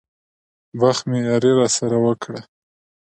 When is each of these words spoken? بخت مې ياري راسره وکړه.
بخت 0.79 1.03
مې 1.09 1.19
ياري 1.29 1.51
راسره 1.59 1.97
وکړه. 2.05 2.41